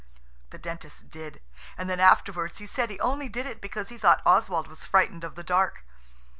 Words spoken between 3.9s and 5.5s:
thought Oswald was frightened of the